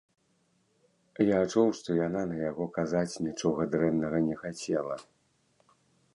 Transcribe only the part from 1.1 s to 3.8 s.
Я чуў, што яна на яго казаць нічога